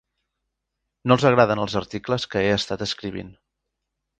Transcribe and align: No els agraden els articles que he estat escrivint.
No 1.09 1.17
els 1.17 1.27
agraden 1.29 1.61
els 1.65 1.77
articles 1.81 2.25
que 2.33 2.45
he 2.47 2.51
estat 2.57 2.85
escrivint. 2.87 3.31